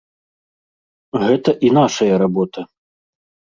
Гэта 1.25 1.55
і 1.69 1.73
нашая 1.81 2.11
работа. 2.25 2.61